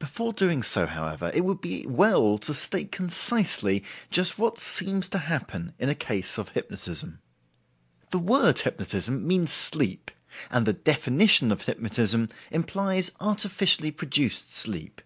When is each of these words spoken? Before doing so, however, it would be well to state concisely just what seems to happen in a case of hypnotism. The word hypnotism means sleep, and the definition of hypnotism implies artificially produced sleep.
Before 0.00 0.32
doing 0.32 0.64
so, 0.64 0.84
however, 0.84 1.30
it 1.32 1.44
would 1.44 1.60
be 1.60 1.86
well 1.86 2.38
to 2.38 2.52
state 2.52 2.90
concisely 2.90 3.84
just 4.10 4.36
what 4.36 4.58
seems 4.58 5.08
to 5.10 5.18
happen 5.18 5.74
in 5.78 5.88
a 5.88 5.94
case 5.94 6.38
of 6.40 6.48
hypnotism. 6.48 7.20
The 8.10 8.18
word 8.18 8.58
hypnotism 8.58 9.24
means 9.24 9.52
sleep, 9.52 10.10
and 10.50 10.66
the 10.66 10.72
definition 10.72 11.52
of 11.52 11.62
hypnotism 11.66 12.30
implies 12.50 13.12
artificially 13.20 13.92
produced 13.92 14.52
sleep. 14.52 15.02